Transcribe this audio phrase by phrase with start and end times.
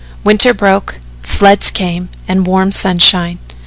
[0.23, 3.37] Winter broke, floods came and warm sunshine.